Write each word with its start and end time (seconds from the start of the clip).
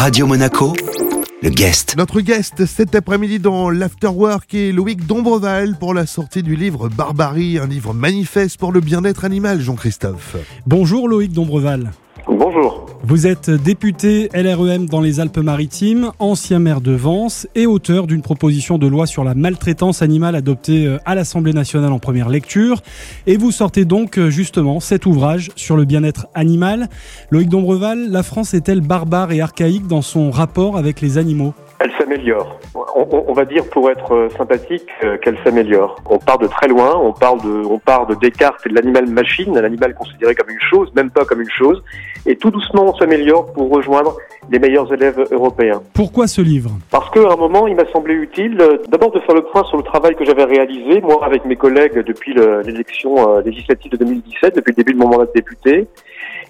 Radio 0.00 0.26
Monaco, 0.26 0.72
le 1.42 1.50
guest. 1.50 1.94
Notre 1.98 2.22
guest 2.22 2.64
cet 2.64 2.94
après-midi 2.94 3.38
dans 3.38 3.68
l'Afterwork 3.68 4.54
est 4.54 4.72
Loïc 4.72 5.06
Dombreval 5.06 5.76
pour 5.78 5.92
la 5.92 6.06
sortie 6.06 6.42
du 6.42 6.56
livre 6.56 6.88
Barbarie, 6.88 7.58
un 7.58 7.66
livre 7.66 7.92
manifeste 7.92 8.58
pour 8.58 8.72
le 8.72 8.80
bien-être 8.80 9.26
animal, 9.26 9.60
Jean-Christophe. 9.60 10.36
Bonjour 10.66 11.06
Loïc 11.06 11.32
Dombreval. 11.32 11.90
Bonjour. 12.26 12.86
Vous 13.02 13.26
êtes 13.26 13.48
député 13.48 14.28
LREM 14.34 14.84
dans 14.86 15.00
les 15.00 15.20
Alpes-Maritimes, 15.20 16.12
ancien 16.18 16.58
maire 16.58 16.82
de 16.82 16.92
Vence 16.92 17.48
et 17.54 17.66
auteur 17.66 18.06
d'une 18.06 18.20
proposition 18.20 18.76
de 18.76 18.86
loi 18.86 19.06
sur 19.06 19.24
la 19.24 19.34
maltraitance 19.34 20.02
animale 20.02 20.34
adoptée 20.34 20.86
euh, 20.86 20.98
à 21.06 21.14
l'Assemblée 21.14 21.54
nationale 21.54 21.92
en 21.92 21.98
première 21.98 22.28
lecture. 22.28 22.82
Et 23.26 23.38
vous 23.38 23.52
sortez 23.52 23.86
donc 23.86 24.18
euh, 24.18 24.28
justement 24.28 24.80
cet 24.80 25.06
ouvrage 25.06 25.48
sur 25.56 25.78
le 25.78 25.86
bien-être 25.86 26.26
animal. 26.34 26.88
Loïc 27.30 27.48
Dombreval, 27.48 28.10
la 28.10 28.22
France 28.22 28.52
est-elle 28.52 28.82
barbare 28.82 29.32
et 29.32 29.40
archaïque 29.40 29.86
dans 29.86 30.02
son 30.02 30.30
rapport 30.30 30.76
avec 30.76 31.00
les 31.00 31.16
animaux? 31.16 31.54
Elle 31.78 31.92
s'améliore. 31.98 32.60
On, 32.94 33.32
va 33.32 33.46
dire 33.46 33.64
pour 33.70 33.90
être 33.90 34.14
euh, 34.14 34.28
sympathique 34.36 34.86
qu'elle 35.22 35.38
s'améliore. 35.42 35.96
On 36.10 36.18
part 36.18 36.36
de 36.36 36.46
très 36.46 36.68
loin, 36.68 36.94
on 36.96 37.14
parle 37.14 37.40
de, 37.40 37.64
on 37.64 37.78
part 37.78 38.06
de 38.06 38.14
Descartes 38.14 38.60
et 38.66 38.68
de 38.68 38.74
l'animal 38.74 39.06
machine, 39.08 39.58
l'animal 39.58 39.94
considéré 39.94 40.34
comme 40.34 40.50
une 40.50 40.60
chose, 40.68 40.92
même 40.94 41.10
pas 41.10 41.24
comme 41.24 41.40
une 41.40 41.50
chose, 41.50 41.82
et 42.26 42.36
tout 42.36 42.50
doucement 42.50 42.89
on 42.90 42.96
s'améliore 42.96 43.52
pour 43.52 43.70
rejoindre 43.70 44.16
les 44.50 44.58
meilleurs 44.58 44.92
élèves 44.92 45.24
européens. 45.30 45.80
Pourquoi 45.94 46.26
ce 46.26 46.40
livre? 46.40 46.70
Parce 46.90 47.08
qu'à 47.10 47.20
un 47.32 47.36
moment, 47.36 47.66
il 47.66 47.76
m'a 47.76 47.86
semblé 47.92 48.14
utile 48.14 48.56
euh, 48.60 48.78
d'abord 48.88 49.12
de 49.12 49.20
faire 49.20 49.34
le 49.34 49.42
point 49.42 49.64
sur 49.64 49.76
le 49.76 49.82
travail 49.82 50.14
que 50.16 50.24
j'avais 50.24 50.44
réalisé, 50.44 51.00
moi 51.00 51.24
avec 51.24 51.44
mes 51.44 51.56
collègues 51.56 51.98
depuis 52.04 52.32
le- 52.34 52.60
l'élection 52.62 53.36
euh, 53.36 53.42
législative 53.42 53.92
de 53.92 53.96
2017, 53.98 54.56
depuis 54.56 54.72
le 54.72 54.76
début 54.76 54.92
de 54.94 54.98
mon 54.98 55.08
mandat 55.08 55.26
de 55.26 55.32
député, 55.34 55.86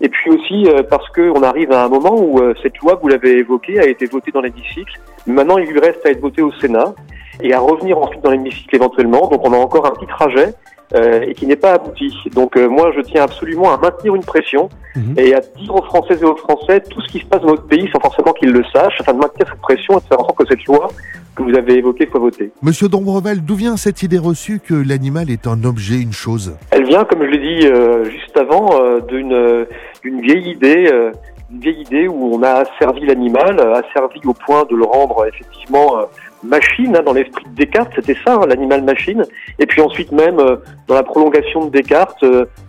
et 0.01 0.09
puis 0.09 0.31
aussi 0.31 0.67
euh, 0.69 0.83
parce 0.89 1.09
qu'on 1.11 1.43
arrive 1.43 1.73
à 1.73 1.85
un 1.85 1.89
moment 1.89 2.15
où 2.19 2.41
cette 2.63 2.79
loi, 2.79 2.99
vous 3.03 3.09
l'avez 3.09 3.39
évoquée, 3.39 3.79
a 3.79 3.87
été 3.87 4.07
votée 4.07 4.31
dans 4.33 4.41
l'hémicycle. 4.41 4.99
Maintenant, 5.27 5.59
il 5.59 5.67
lui 5.69 5.81
reste 5.81 6.05
à 6.07 6.11
être 6.11 6.21
votée 6.21 6.43
au 6.43 6.53
Sénat 6.53 6.95
et 7.43 7.53
à 7.55 7.61
revenir 7.61 7.99
ensuite 7.99 8.23
dans 8.23 8.31
l'hémicycle 8.31 8.75
éventuellement. 8.77 9.29
Donc 9.29 9.47
on 9.47 9.53
a 9.53 9.57
encore 9.57 9.87
un 9.87 9.91
petit 9.91 10.07
trajet. 10.07 10.55
euh, 10.93 11.21
et 11.21 11.35
qui 11.35 11.47
n'est 11.47 11.55
pas 11.55 11.75
abouti. 11.75 12.13
Donc 12.35 12.57
euh, 12.57 12.69
moi 12.69 12.91
je 12.97 13.01
tiens 13.03 13.23
absolument 13.23 13.73
à 13.73 13.79
maintenir 13.79 14.13
une 14.17 14.25
pression 14.25 14.69
Mhm. 14.97 15.15
et 15.19 15.35
à 15.37 15.39
dire 15.41 15.73
aux 15.73 15.83
Françaises 15.83 16.21
et 16.21 16.25
aux 16.25 16.35
Français 16.35 16.83
tout 16.91 17.01
ce 17.03 17.13
qui 17.13 17.21
se 17.21 17.27
passe 17.27 17.43
dans 17.43 17.51
notre 17.55 17.69
pays 17.69 17.89
sans 17.93 18.01
forcément 18.01 18.33
qu'ils 18.33 18.51
le 18.51 18.65
sachent, 18.75 19.01
afin 19.01 19.13
de 19.13 19.19
maintenir 19.19 19.47
cette 19.49 19.61
pression 19.61 19.93
et 19.99 20.01
de 20.01 20.07
faire 20.09 20.19
en 20.19 20.25
sorte 20.25 20.39
que 20.39 20.47
cette 20.49 20.65
loi 20.65 20.89
que 21.37 21.45
vous 21.45 21.57
avez 21.57 21.75
évoquée 21.79 22.09
soit 22.11 22.19
votée. 22.19 22.51
Monsieur 22.61 22.89
Dombreval, 22.89 23.41
d'où 23.41 23.55
vient 23.55 23.77
cette 23.77 24.03
idée 24.03 24.19
reçue 24.19 24.59
que 24.59 24.75
l'animal 24.75 25.31
est 25.31 25.47
un 25.47 25.63
objet, 25.63 25.95
une 26.01 26.13
chose? 26.13 26.57
Elle 26.73 26.87
vient, 26.87 27.05
comme 27.05 27.23
je 27.23 27.31
l'ai 27.31 27.39
dit 27.61 27.67
euh, 27.69 28.03
juste 28.11 28.37
avant, 28.37 28.71
euh, 28.83 28.99
d'une 28.99 29.33
euh, 29.33 29.67
d'une 30.03 30.21
vieille 30.23 30.51
idée, 30.51 30.89
euh, 30.93 31.13
une 31.51 31.61
vieille 31.61 31.81
idée 31.83 32.09
où 32.09 32.35
on 32.35 32.43
a 32.43 32.65
asservi 32.65 33.07
l'animal, 33.07 33.59
euh, 33.59 33.75
asservi 33.75 34.21
au 34.25 34.35
point 34.35 34.65
de 34.71 34.77
le 34.77 34.85
rendre 34.85 35.21
euh, 35.21 35.29
effectivement 35.29 35.99
euh, 35.99 36.05
machine 36.43 36.97
hein, 36.97 37.03
dans 37.05 37.13
l'esprit 37.13 37.45
de 37.45 37.55
Descartes, 37.55 37.93
c'était 37.95 38.17
ça, 38.25 38.35
hein, 38.35 38.47
l'animal 38.47 38.83
machine. 38.83 39.25
Et 39.59 39.67
puis 39.67 39.81
ensuite 39.81 40.13
même 40.13 40.39
dans 40.87 40.95
la 40.95 41.03
prolongation 41.03 41.67
de 41.67 41.71
Descartes, 41.71 42.25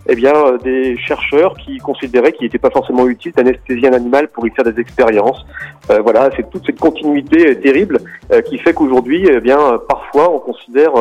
eh 0.08 0.14
bien 0.14 0.34
des 0.62 0.96
chercheurs 0.98 1.56
qui 1.56 1.78
considéraient 1.78 2.32
qu'il 2.32 2.44
n'était 2.44 2.58
pas 2.58 2.70
forcément 2.70 3.06
utile 3.06 3.32
d'anesthésier 3.32 3.88
un 3.88 3.94
animal 3.94 4.28
pour 4.28 4.46
y 4.46 4.50
faire 4.50 4.64
des 4.64 4.78
expériences. 4.78 5.46
Euh, 5.90 6.00
voilà, 6.02 6.28
c'est 6.36 6.50
toute 6.50 6.66
cette 6.66 6.78
continuité 6.78 7.58
terrible 7.60 8.00
qui 8.46 8.58
fait 8.58 8.74
qu'aujourd'hui, 8.74 9.26
eh 9.30 9.40
bien 9.40 9.58
parfois 9.88 10.30
on 10.30 10.38
considère 10.38 10.92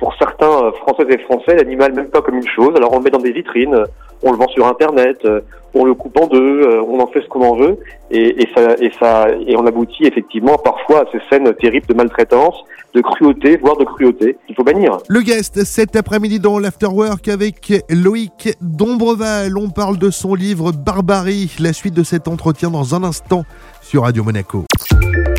pour 0.00 0.14
certains 0.18 0.64
euh, 0.64 0.72
Françaises 0.72 1.06
et 1.10 1.18
Français 1.18 1.54
l'animal 1.54 1.92
même 1.92 2.08
pas 2.08 2.22
comme 2.22 2.36
une 2.36 2.48
chose. 2.48 2.72
Alors 2.74 2.92
on 2.92 2.96
le 2.96 3.04
met 3.04 3.10
dans 3.10 3.18
des 3.18 3.32
vitrines, 3.32 3.74
euh, 3.74 3.84
on 4.22 4.32
le 4.32 4.38
vend 4.38 4.48
sur 4.48 4.66
Internet, 4.66 5.18
euh, 5.24 5.40
on 5.74 5.84
le 5.84 5.94
coupe 5.94 6.18
en 6.18 6.26
deux, 6.26 6.80
on 6.80 6.98
en 6.98 7.06
fait 7.06 7.20
ce 7.20 7.28
qu'on 7.28 7.42
en 7.42 7.54
veut, 7.54 7.78
et, 8.10 8.42
et 8.42 8.48
ça, 8.56 8.74
et 8.80 8.90
ça, 8.98 9.28
et 9.46 9.56
on 9.56 9.64
aboutit 9.64 10.04
effectivement 10.04 10.56
parfois 10.58 11.02
à 11.02 11.04
ces 11.12 11.20
scènes 11.30 11.54
terribles 11.54 11.86
de 11.86 11.94
maltraitance, 11.94 12.56
de 12.92 13.00
cruauté, 13.00 13.56
voire 13.56 13.76
de 13.76 13.84
cruauté. 13.84 14.36
Il 14.48 14.56
faut 14.56 14.64
bannir. 14.64 14.98
Le 15.06 15.20
guest 15.20 15.62
cet 15.64 15.94
après-midi 15.94 16.40
dans 16.40 16.58
l'Afterwork 16.58 17.28
avec 17.28 17.84
Loïc 17.88 18.56
Dombreval. 18.60 19.56
On 19.56 19.70
parle 19.70 19.96
de 19.96 20.10
son 20.10 20.34
livre 20.34 20.72
Barbarie. 20.72 21.54
La 21.60 21.72
suite 21.72 21.94
de 21.94 22.02
cet 22.02 22.26
entretien 22.26 22.70
dans 22.70 22.96
un 22.96 23.04
instant 23.04 23.44
sur 23.80 24.02
Radio 24.02 24.24
Monaco. 24.24 24.64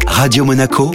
Radio 0.07 0.45
Monaco, 0.45 0.91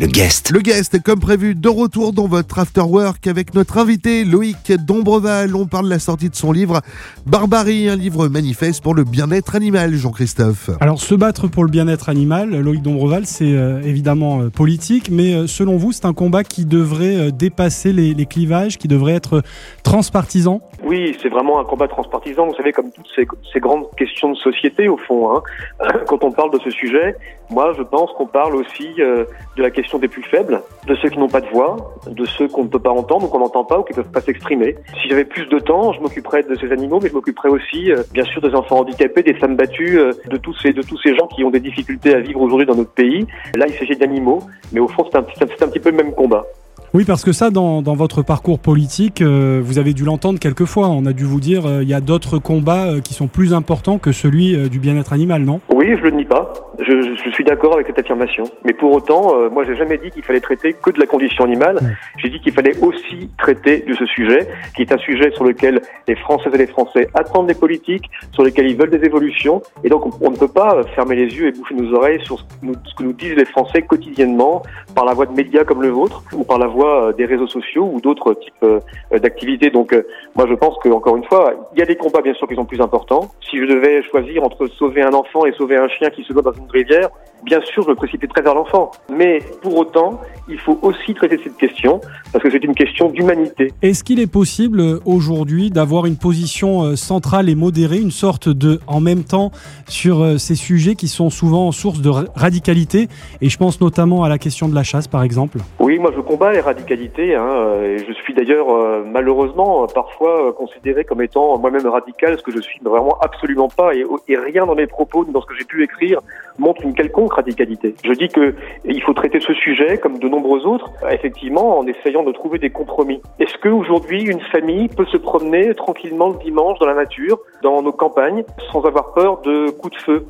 le 0.00 0.06
guest. 0.06 0.50
Le 0.50 0.60
guest, 0.60 1.02
comme 1.02 1.20
prévu, 1.20 1.54
de 1.54 1.68
retour 1.68 2.14
dans 2.14 2.26
votre 2.26 2.58
Afterwork 2.58 3.26
avec 3.26 3.54
notre 3.54 3.76
invité 3.76 4.24
Loïc 4.24 4.72
Dombreval. 4.72 5.54
On 5.54 5.66
parle 5.66 5.84
de 5.84 5.90
la 5.90 5.98
sortie 5.98 6.30
de 6.30 6.34
son 6.34 6.52
livre 6.52 6.80
Barbarie, 7.26 7.86
un 7.86 7.96
livre 7.96 8.28
manifeste 8.28 8.82
pour 8.82 8.94
le 8.94 9.04
bien-être 9.04 9.54
animal, 9.56 9.92
Jean-Christophe. 9.92 10.70
Alors 10.80 10.98
se 10.98 11.14
battre 11.14 11.48
pour 11.48 11.64
le 11.64 11.70
bien-être 11.70 12.08
animal, 12.08 12.48
Loïc 12.48 12.80
Dombreval, 12.80 13.26
c'est 13.26 13.52
euh, 13.52 13.82
évidemment 13.82 14.40
euh, 14.40 14.48
politique, 14.48 15.10
mais 15.10 15.34
euh, 15.34 15.46
selon 15.46 15.76
vous, 15.76 15.92
c'est 15.92 16.06
un 16.06 16.14
combat 16.14 16.44
qui 16.44 16.64
devrait 16.64 17.16
euh, 17.16 17.30
dépasser 17.30 17.92
les, 17.92 18.14
les 18.14 18.24
clivages, 18.24 18.78
qui 18.78 18.88
devrait 18.88 19.12
être 19.12 19.42
transpartisan? 19.82 20.62
Oui, 20.82 21.14
c'est 21.20 21.28
vraiment 21.28 21.60
un 21.60 21.64
combat 21.64 21.88
transpartisan. 21.88 22.46
Vous 22.46 22.54
savez, 22.54 22.72
comme 22.72 22.90
toutes 22.90 23.08
ces, 23.14 23.26
ces 23.52 23.60
grandes 23.60 23.84
questions 23.98 24.32
de 24.32 24.36
société, 24.36 24.88
au 24.88 24.96
fond, 24.96 25.30
hein, 25.30 25.42
quand 26.06 26.24
on 26.24 26.32
parle 26.32 26.52
de 26.52 26.58
ce 26.64 26.70
sujet, 26.70 27.16
moi, 27.50 27.72
je 27.76 27.82
pense 27.82 28.12
qu'on 28.12 28.26
parle 28.26 28.54
aussi 28.54 28.88
euh, 29.00 29.24
de 29.56 29.62
la 29.62 29.70
question 29.70 29.89
des 29.98 30.08
plus 30.08 30.22
faibles, 30.22 30.62
de 30.86 30.94
ceux 30.96 31.08
qui 31.08 31.18
n'ont 31.18 31.28
pas 31.28 31.40
de 31.40 31.48
voix, 31.48 31.94
de 32.06 32.24
ceux 32.24 32.48
qu'on 32.48 32.64
ne 32.64 32.68
peut 32.68 32.78
pas 32.78 32.90
entendre 32.90 33.26
ou 33.26 33.28
qu'on 33.28 33.40
n'entend 33.40 33.64
pas 33.64 33.78
ou 33.78 33.82
qui 33.82 33.92
ne 33.92 34.02
peuvent 34.02 34.12
pas 34.12 34.20
s'exprimer. 34.20 34.76
Si 35.02 35.08
j'avais 35.08 35.24
plus 35.24 35.46
de 35.46 35.58
temps, 35.58 35.92
je 35.92 36.00
m'occuperais 36.00 36.42
de 36.42 36.54
ces 36.54 36.72
animaux, 36.72 37.00
mais 37.02 37.08
je 37.08 37.14
m'occuperais 37.14 37.48
aussi, 37.48 37.90
euh, 37.90 38.02
bien 38.12 38.24
sûr, 38.24 38.40
des 38.40 38.54
enfants 38.54 38.80
handicapés, 38.80 39.22
des 39.22 39.34
femmes 39.34 39.56
battues, 39.56 39.98
euh, 39.98 40.12
de 40.26 40.36
tous 40.36 40.54
ces 40.62 40.72
de 40.72 40.82
tous 40.82 40.98
ces 41.02 41.14
gens 41.14 41.26
qui 41.26 41.44
ont 41.44 41.50
des 41.50 41.60
difficultés 41.60 42.14
à 42.14 42.20
vivre 42.20 42.40
aujourd'hui 42.40 42.66
dans 42.66 42.76
notre 42.76 42.92
pays. 42.92 43.26
Là, 43.56 43.66
il 43.68 43.74
s'agit 43.74 43.96
d'animaux, 43.96 44.42
mais 44.72 44.80
au 44.80 44.88
fond, 44.88 45.04
c'est 45.10 45.18
un, 45.18 45.20
un 45.20 45.68
petit 45.68 45.80
peu 45.80 45.90
le 45.90 45.96
même 45.96 46.12
combat. 46.12 46.44
Oui, 46.92 47.04
parce 47.04 47.24
que 47.24 47.30
ça, 47.30 47.50
dans, 47.50 47.82
dans 47.82 47.94
votre 47.94 48.22
parcours 48.22 48.58
politique, 48.58 49.22
euh, 49.22 49.60
vous 49.62 49.78
avez 49.78 49.92
dû 49.92 50.04
l'entendre 50.04 50.40
quelquefois. 50.40 50.88
On 50.88 51.06
a 51.06 51.12
dû 51.12 51.22
vous 51.22 51.38
dire, 51.38 51.64
euh, 51.64 51.84
il 51.84 51.88
y 51.88 51.94
a 51.94 52.00
d'autres 52.00 52.38
combats 52.38 52.88
euh, 52.88 53.00
qui 53.00 53.14
sont 53.14 53.28
plus 53.28 53.54
importants 53.54 53.98
que 53.98 54.10
celui 54.10 54.56
euh, 54.56 54.68
du 54.68 54.80
bien-être 54.80 55.12
animal, 55.12 55.42
non? 55.42 55.60
Oui, 55.72 55.86
je 55.96 56.02
le 56.02 56.10
nie 56.10 56.24
pas. 56.24 56.52
Je, 56.80 57.14
je 57.24 57.30
suis 57.30 57.44
d'accord 57.44 57.74
avec 57.74 57.86
cette 57.86 58.00
affirmation. 58.00 58.42
Mais 58.64 58.72
pour 58.72 58.92
autant, 58.92 59.36
euh, 59.36 59.48
moi, 59.50 59.64
j'ai 59.64 59.76
jamais 59.76 59.98
dit 59.98 60.10
qu'il 60.10 60.24
fallait 60.24 60.40
traiter 60.40 60.72
que 60.72 60.90
de 60.90 60.98
la 60.98 61.06
condition 61.06 61.44
animale. 61.44 61.76
Ouais. 61.76 61.92
J'ai 62.18 62.28
dit 62.28 62.40
qu'il 62.40 62.52
fallait 62.52 62.76
aussi 62.82 63.30
traiter 63.38 63.84
de 63.86 63.94
ce 63.94 64.06
sujet, 64.06 64.48
qui 64.74 64.82
est 64.82 64.92
un 64.92 64.98
sujet 64.98 65.30
sur 65.30 65.44
lequel 65.44 65.82
les 66.08 66.16
Françaises 66.16 66.52
et 66.54 66.58
les 66.58 66.66
Français 66.66 67.08
attendent 67.14 67.46
des 67.46 67.54
politiques, 67.54 68.10
sur 68.32 68.42
lesquels 68.42 68.68
ils 68.68 68.76
veulent 68.76 68.90
des 68.90 69.06
évolutions. 69.06 69.62
Et 69.84 69.88
donc, 69.88 70.06
on, 70.06 70.26
on 70.26 70.30
ne 70.32 70.36
peut 70.36 70.48
pas 70.48 70.82
fermer 70.96 71.14
les 71.14 71.32
yeux 71.36 71.46
et 71.46 71.52
boucher 71.52 71.76
nos 71.76 71.94
oreilles 71.94 72.18
sur 72.24 72.40
ce 72.40 72.44
que, 72.44 72.66
nous, 72.66 72.74
ce 72.84 72.94
que 72.96 73.04
nous 73.04 73.12
disent 73.12 73.36
les 73.36 73.44
Français 73.44 73.82
quotidiennement, 73.82 74.62
par 74.96 75.04
la 75.04 75.14
voie 75.14 75.26
de 75.26 75.34
médias 75.34 75.62
comme 75.62 75.82
le 75.82 75.90
vôtre, 75.90 76.24
ou 76.32 76.42
par 76.42 76.58
la 76.58 76.66
voie 76.66 76.79
euh, 76.86 77.12
des 77.12 77.24
réseaux 77.24 77.46
sociaux 77.46 77.90
ou 77.92 78.00
d'autres 78.00 78.34
types 78.34 78.54
euh, 78.62 78.80
d'activités. 79.18 79.70
Donc, 79.70 79.92
euh, 79.92 80.06
moi, 80.36 80.46
je 80.48 80.54
pense 80.54 80.76
que 80.82 80.88
encore 80.88 81.16
une 81.16 81.24
fois, 81.24 81.52
il 81.74 81.78
y 81.78 81.82
a 81.82 81.86
des 81.86 81.96
combats 81.96 82.22
bien 82.22 82.34
sûr 82.34 82.46
qui 82.48 82.54
sont 82.54 82.64
plus 82.64 82.80
importants. 82.80 83.30
Si 83.48 83.58
je 83.58 83.64
devais 83.64 84.02
choisir 84.02 84.44
entre 84.44 84.66
sauver 84.68 85.02
un 85.02 85.12
enfant 85.12 85.46
et 85.46 85.52
sauver 85.52 85.76
un 85.76 85.88
chien 85.88 86.10
qui 86.10 86.22
se 86.24 86.32
noie 86.32 86.42
dans 86.42 86.52
une 86.52 86.70
rivière, 86.70 87.08
bien 87.44 87.60
sûr, 87.62 87.82
je 87.84 87.90
me 87.90 87.94
précipiterais 87.94 88.42
vers 88.42 88.54
l'enfant. 88.54 88.90
Mais 89.10 89.40
pour 89.62 89.76
autant, 89.76 90.20
il 90.48 90.58
faut 90.58 90.78
aussi 90.82 91.14
traiter 91.14 91.38
cette 91.42 91.56
question 91.56 92.00
parce 92.32 92.42
que 92.42 92.50
c'est 92.50 92.64
une 92.64 92.74
question 92.74 93.08
d'humanité. 93.08 93.72
Est-ce 93.82 94.04
qu'il 94.04 94.20
est 94.20 94.30
possible 94.30 94.82
aujourd'hui 95.04 95.70
d'avoir 95.70 96.06
une 96.06 96.16
position 96.16 96.96
centrale 96.96 97.48
et 97.48 97.54
modérée, 97.54 97.98
une 97.98 98.10
sorte 98.10 98.48
de 98.48 98.80
en 98.86 99.00
même 99.00 99.24
temps 99.24 99.50
sur 99.88 100.38
ces 100.38 100.54
sujets 100.54 100.94
qui 100.94 101.08
sont 101.08 101.30
souvent 101.30 101.72
source 101.72 102.00
de 102.00 102.08
ra- 102.08 102.24
radicalité? 102.34 103.08
Et 103.40 103.48
je 103.48 103.56
pense 103.56 103.80
notamment 103.80 104.22
à 104.24 104.28
la 104.28 104.38
question 104.38 104.68
de 104.68 104.74
la 104.74 104.82
chasse, 104.82 105.08
par 105.08 105.22
exemple. 105.22 105.58
Oui, 105.78 105.98
moi 105.98 106.10
je 106.14 106.20
combats 106.20 106.52
les 106.52 106.60
radicalités. 106.70 107.34
Hein, 107.34 107.48
euh, 107.48 107.98
je 108.06 108.12
suis 108.12 108.32
d'ailleurs 108.32 108.70
euh, 108.70 109.02
malheureusement 109.04 109.82
euh, 109.82 109.86
parfois 109.92 110.52
considéré 110.52 111.04
comme 111.04 111.20
étant 111.20 111.58
moi-même 111.58 111.86
radical, 111.86 112.38
ce 112.38 112.42
que 112.42 112.52
je 112.52 112.60
suis 112.60 112.78
vraiment 112.82 113.18
absolument 113.20 113.68
pas. 113.68 113.90
Et, 113.94 114.36
rien 114.36 114.66
dans 114.66 114.76
mes 114.76 114.86
propos, 114.86 115.24
ni 115.24 115.32
dans 115.32 115.40
ce 115.40 115.46
que 115.46 115.56
j'ai 115.58 115.64
pu 115.64 115.82
écrire, 115.82 116.20
montre 116.58 116.82
une 116.82 116.94
quelconque 116.94 117.32
radicalité. 117.32 117.94
Je 118.04 118.12
dis 118.12 118.28
que 118.28 118.54
il 118.84 119.02
faut 119.02 119.12
traiter 119.12 119.40
ce 119.40 119.52
sujet 119.52 119.98
comme 119.98 120.18
de 120.18 120.28
nombreux 120.28 120.64
autres, 120.66 120.88
effectivement, 121.10 121.78
en 121.78 121.86
essayant 121.86 122.22
de 122.22 122.32
trouver 122.32 122.58
des 122.58 122.70
compromis. 122.70 123.20
Est-ce 123.40 123.56
qu'aujourd'hui 123.58 124.22
une 124.22 124.40
famille 124.40 124.88
peut 124.88 125.06
se 125.06 125.16
promener 125.16 125.74
tranquillement 125.74 126.28
le 126.28 126.38
dimanche 126.38 126.78
dans 126.78 126.86
la 126.86 126.94
nature, 126.94 127.38
dans 127.62 127.82
nos 127.82 127.92
campagnes, 127.92 128.44
sans 128.72 128.82
avoir 128.84 129.12
peur 129.12 129.40
de 129.42 129.70
coups 129.70 129.96
de 129.96 130.02
feu? 130.02 130.26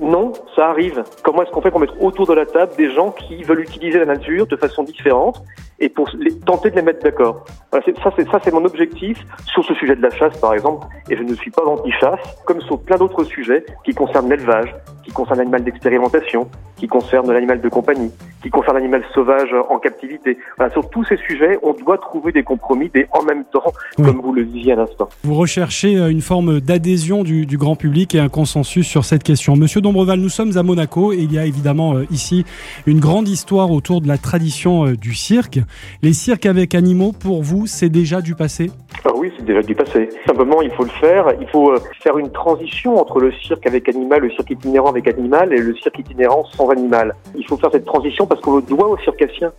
Non, 0.00 0.32
ça 0.54 0.68
arrive. 0.68 1.02
Comment 1.22 1.42
est-ce 1.42 1.50
qu'on 1.50 1.62
fait 1.62 1.70
pour 1.70 1.80
mettre 1.80 2.00
autour 2.02 2.26
de 2.26 2.34
la 2.34 2.46
table 2.46 2.72
des 2.76 2.90
gens 2.90 3.10
qui 3.10 3.42
veulent 3.42 3.60
utiliser 3.60 3.98
la 3.98 4.06
nature 4.06 4.46
de 4.46 4.56
façon 4.56 4.82
différente 4.82 5.42
et 5.80 5.88
pour 5.88 6.08
tenter 6.46 6.70
de 6.70 6.76
les 6.76 6.82
mettre 6.82 7.02
d'accord 7.02 7.44
ça, 7.72 8.38
c'est 8.44 8.52
mon 8.52 8.64
objectif 8.64 9.18
sur 9.46 9.64
ce 9.64 9.74
sujet 9.74 9.96
de 9.96 10.02
la 10.02 10.10
chasse, 10.10 10.38
par 10.38 10.54
exemple. 10.54 10.86
Et 11.10 11.16
je 11.16 11.22
ne 11.22 11.34
suis 11.34 11.50
pas 11.50 11.64
anti-chasse, 11.64 12.20
comme 12.44 12.60
sur 12.60 12.80
plein 12.80 12.96
d'autres 12.96 13.24
sujets 13.24 13.64
qui 13.84 13.92
concernent 13.92 14.30
l'élevage, 14.30 14.72
qui 15.04 15.12
concernent 15.12 15.38
l'animal 15.38 15.64
d'expérimentation, 15.64 16.48
qui 16.76 16.86
concernent 16.86 17.30
l'animal 17.32 17.60
de 17.60 17.68
compagnie, 17.68 18.10
qui 18.42 18.50
concerne 18.50 18.76
l'animal 18.76 19.02
sauvage 19.14 19.50
en 19.68 19.78
captivité. 19.78 20.38
Voilà, 20.56 20.72
sur 20.72 20.88
tous 20.90 21.04
ces 21.04 21.16
sujets, 21.16 21.58
on 21.62 21.72
doit 21.74 21.98
trouver 21.98 22.32
des 22.32 22.42
compromis, 22.42 22.88
des 22.88 23.06
en 23.12 23.22
même 23.22 23.44
temps, 23.52 23.72
Oui. 23.98 24.04
comme 24.06 24.20
vous 24.20 24.32
le 24.32 24.44
disiez 24.44 24.72
à 24.72 24.76
l'instant. 24.76 25.08
Vous 25.22 25.34
recherchez 25.34 25.96
euh, 25.96 26.08
une 26.08 26.20
forme 26.20 26.60
d'adhésion 26.60 27.22
du, 27.22 27.46
du 27.46 27.58
grand 27.58 27.76
public 27.76 28.14
et 28.14 28.18
un 28.20 28.28
consensus 28.28 28.86
sur 28.86 29.04
cette 29.04 29.22
question. 29.22 29.56
Monsieur 29.56 29.80
Dombreval, 29.80 30.18
nous 30.18 30.28
sommes 30.28 30.56
à 30.56 30.62
Monaco 30.62 31.12
et 31.12 31.18
il 31.18 31.32
y 31.32 31.38
a 31.38 31.44
évidemment 31.44 31.94
euh, 31.94 32.06
ici 32.10 32.44
une 32.86 33.00
grande 33.00 33.28
histoire 33.28 33.70
autour 33.70 34.00
de 34.00 34.08
la 34.08 34.18
tradition 34.18 34.86
euh, 34.86 34.96
du 34.96 35.14
cirque. 35.14 35.58
Les 36.02 36.12
cirques 36.12 36.46
avec 36.46 36.74
animaux, 36.74 37.12
pour 37.12 37.42
vous, 37.42 37.66
c'est 37.66 37.88
déjà 37.90 38.20
du 38.20 38.34
passé? 38.34 38.70
Ah 39.04 39.10
oui, 39.14 39.30
c'est 39.36 39.44
déjà 39.44 39.62
du 39.62 39.74
passé. 39.74 40.08
Simplement, 40.26 40.62
il 40.62 40.70
faut 40.70 40.84
le 40.84 40.90
faire. 40.90 41.26
Il 41.40 41.46
faut 41.48 41.72
faire 42.02 42.18
une 42.18 42.30
transition 42.32 42.96
entre 42.98 43.20
le 43.20 43.32
cirque 43.32 43.66
avec 43.66 43.88
animal, 43.88 44.22
le 44.22 44.30
cirque 44.30 44.50
itinérant 44.50 44.93
avec 44.94 45.08
animal 45.08 45.52
et 45.52 45.58
le 45.58 45.74
cirque 45.74 45.98
itinérant 45.98 46.44
sans 46.56 46.68
animal. 46.70 47.14
Il 47.36 47.46
faut 47.46 47.56
faire 47.56 47.70
cette 47.72 47.84
transition 47.84 48.26
parce 48.26 48.40
qu'on 48.40 48.56
le 48.56 48.62
doit 48.62 48.88
aux 48.88 48.98
circassiens. 48.98 49.52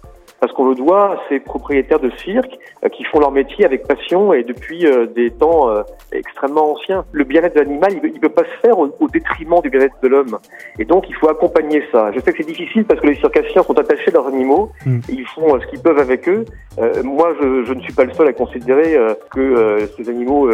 Parce 0.45 0.56
qu'on 0.56 0.69
le 0.69 0.75
doit 0.75 1.13
à 1.13 1.18
ces 1.27 1.39
propriétaires 1.39 2.00
de 2.00 2.12
cirque 2.24 2.59
euh, 2.83 2.89
qui 2.89 3.03
font 3.06 3.19
leur 3.19 3.31
métier 3.31 3.65
avec 3.65 3.88
passion 3.88 4.31
et 4.31 4.44
depuis 4.44 4.86
euh, 4.86 5.07
des 5.07 5.31
temps 5.31 5.71
euh, 5.71 5.81
extrêmement 6.12 6.74
anciens. 6.74 7.03
Le 7.13 7.24
bien-être 7.24 7.56
de 7.56 7.62
l'animal, 7.62 7.94
il 7.94 8.13
ne 8.13 8.19
peut 8.19 8.30
pas 8.30 8.44
se 8.44 8.68
faire 8.68 8.77
au, 8.77 8.92
détriment 9.12 9.59
du 9.63 9.71
bien-être 9.71 9.95
de 10.03 10.07
l'homme. 10.07 10.38
Et 10.77 10.86
donc, 10.86 11.06
il 11.09 11.15
faut 11.15 11.30
accompagner 11.30 11.81
ça. 11.92 12.12
Je 12.12 12.19
sais 12.19 12.31
que 12.31 12.38
c'est 12.38 12.47
difficile 12.47 12.86
parce 12.86 13.00
que 13.00 13.07
les 13.07 13.15
circassiens 13.15 13.63
sont 13.63 13.80
attachés 13.80 14.09
à 14.09 14.12
leurs 14.12 14.27
animaux 14.27 14.69
Mm. 14.86 15.00
et 15.09 15.13
ils 15.13 15.25
font 15.25 15.59
ce 15.59 15.65
qu'ils 15.65 15.80
peuvent 15.80 15.97
avec 15.97 16.30
eux. 16.30 16.45
Euh, 16.77 17.01
moi, 17.01 17.33
je, 17.42 17.63
je 17.63 17.74
ne 17.74 17.80
suis 17.81 17.94
pas 17.94 18.03
le 18.03 18.13
seul 18.13 18.27
à 18.27 18.33
considérer 18.33 18.95
que 19.31 19.89
ces 19.97 20.09
animaux 20.09 20.47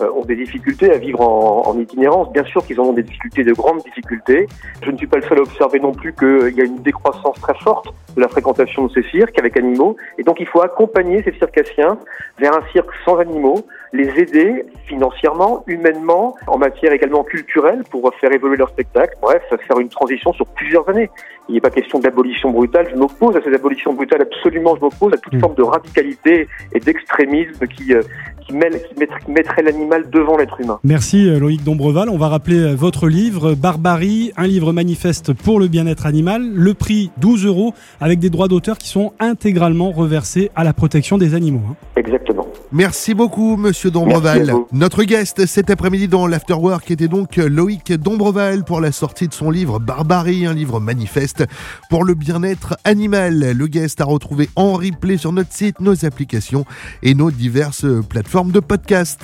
ont 0.00 0.24
des 0.24 0.36
difficultés 0.36 0.90
à 0.90 0.96
vivre 0.96 1.20
en, 1.20 1.66
en 1.66 1.78
itinérance. 1.78 2.32
Bien 2.32 2.44
sûr 2.44 2.64
qu'ils 2.64 2.80
en 2.80 2.84
ont 2.84 2.92
des 2.94 3.02
difficultés, 3.02 3.44
de 3.44 3.52
grandes 3.52 3.82
difficultés. 3.82 4.46
Je 4.82 4.90
ne 4.90 4.96
suis 4.96 5.06
pas 5.06 5.18
le 5.18 5.24
seul 5.24 5.38
à 5.38 5.42
observer 5.42 5.80
non 5.80 5.92
plus 5.92 6.14
qu'il 6.14 6.54
y 6.56 6.62
a 6.62 6.64
une 6.64 6.82
décroissance 6.82 7.38
très 7.42 7.58
forte 7.58 7.92
de 8.16 8.20
la 8.22 8.28
fréquentation 8.28 8.86
de 8.86 8.92
ces 8.92 9.02
cirques 9.10 9.33
avec 9.38 9.56
animaux. 9.56 9.96
Et 10.18 10.22
donc, 10.22 10.40
il 10.40 10.46
faut 10.46 10.62
accompagner 10.62 11.22
ces 11.22 11.32
circassiens 11.32 11.98
vers 12.38 12.52
un 12.56 12.62
cirque 12.72 12.90
sans 13.04 13.18
animaux, 13.18 13.66
les 13.92 14.08
aider 14.18 14.64
financièrement, 14.86 15.62
humainement, 15.66 16.34
en 16.46 16.58
matière 16.58 16.92
également 16.92 17.22
culturelle 17.24 17.82
pour 17.90 18.10
faire 18.20 18.32
évoluer 18.32 18.56
leur 18.56 18.68
spectacle. 18.70 19.14
Bref, 19.22 19.42
faire 19.66 19.78
une 19.78 19.88
transition 19.88 20.32
sur 20.32 20.46
plusieurs 20.46 20.88
années. 20.88 21.10
Il 21.48 21.54
n'est 21.54 21.60
pas 21.60 21.70
question 21.70 21.98
d'abolition 21.98 22.50
brutale. 22.50 22.88
Je 22.90 22.96
m'oppose 22.96 23.36
à 23.36 23.42
ces 23.42 23.52
abolitions 23.54 23.92
brutales. 23.92 24.22
Absolument, 24.22 24.74
je 24.76 24.80
m'oppose 24.80 25.12
à 25.12 25.18
toute 25.18 25.34
Mm. 25.34 25.40
forme 25.40 25.54
de 25.54 25.62
radicalité 25.62 26.48
et 26.72 26.80
d'extrémisme 26.80 27.66
qui, 27.66 27.92
euh, 27.94 28.02
qui, 28.46 28.54
mêle, 28.54 28.80
qui 28.88 28.98
mettrait, 28.98 29.20
qui 29.24 29.30
mettrait 29.30 29.62
l'animal 29.62 30.08
devant 30.10 30.36
l'être 30.38 30.60
humain. 30.60 30.78
Merci 30.84 31.28
euh, 31.28 31.38
Loïc 31.38 31.62
Dombreval. 31.62 32.08
On 32.08 32.16
va 32.16 32.28
rappeler 32.28 32.58
euh, 32.60 32.74
votre 32.74 33.08
livre 33.08 33.54
Barbarie, 33.54 34.32
un 34.36 34.46
livre 34.46 34.72
manifeste 34.72 35.32
pour 35.34 35.60
le 35.60 35.68
bien-être 35.68 36.06
animal. 36.06 36.42
Le 36.54 36.74
prix 36.74 37.10
12 37.18 37.46
euros 37.46 37.74
avec 38.00 38.18
des 38.18 38.30
droits 38.30 38.48
d'auteur 38.48 38.78
qui 38.78 38.88
sont 38.88 39.12
intégralement 39.24 39.90
reversés 39.90 40.50
à 40.56 40.64
la 40.64 40.72
protection 40.72 41.18
des 41.18 41.34
animaux. 41.34 41.62
hein. 41.70 41.76
Exactement. 41.96 42.46
Merci 42.72 43.14
beaucoup, 43.14 43.56
monsieur 43.56 43.90
Merci 43.90 44.04
Dombreval. 44.04 44.50
à 44.50 44.52
vous. 44.54 44.66
Notre 44.72 45.04
guest 45.04 45.46
cet 45.46 45.70
après-midi 45.70 46.08
dans 46.08 46.26
l'Afterwork 46.26 46.90
était 46.90 47.08
donc 47.08 47.36
Loïc 47.36 47.92
Dombreval 47.92 48.64
pour 48.64 48.80
la 48.80 48.90
sortie 48.92 49.28
de 49.28 49.34
son 49.34 49.50
livre 49.50 49.78
Barbarie, 49.78 50.46
un 50.46 50.54
livre 50.54 50.80
manifeste 50.80 51.44
pour 51.90 52.04
le 52.04 52.14
bien-être 52.14 52.76
animal. 52.84 53.52
Le 53.52 53.66
guest 53.66 54.00
a 54.00 54.04
retrouvé 54.04 54.48
en 54.56 54.72
replay 54.74 55.16
sur 55.18 55.32
notre 55.32 55.52
site, 55.52 55.80
nos 55.80 56.04
applications 56.04 56.64
et 57.02 57.14
nos 57.14 57.30
diverses 57.30 57.86
plateformes 58.08 58.50
de 58.50 58.60
podcast. 58.60 59.22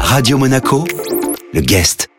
Radio 0.00 0.38
Monaco, 0.38 0.84
le 1.52 1.60
guest. 1.60 2.11